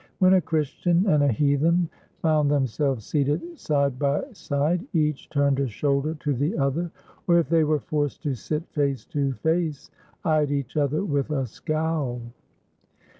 When 0.17 0.33
a 0.33 0.41
Christian 0.41 1.05
and 1.07 1.21
a 1.21 1.31
heathen 1.31 1.87
found 2.23 2.49
themselves 2.49 3.05
seated 3.05 3.59
side 3.59 3.99
by 3.99 4.23
side, 4.33 4.83
each 4.93 5.29
turned 5.29 5.59
a 5.59 5.67
shoulder 5.67 6.15
to 6.21 6.33
the 6.33 6.57
other, 6.57 6.89
or, 7.27 7.37
if 7.37 7.49
they 7.49 7.63
were 7.63 7.81
forced 7.81 8.23
to 8.23 8.33
sit 8.33 8.67
face 8.71 9.05
to 9.13 9.33
face, 9.33 9.91
eyed 10.25 10.49
each 10.49 10.75
other 10.75 11.05
with 11.05 11.29
a 11.29 11.45
scowl. 11.45 12.19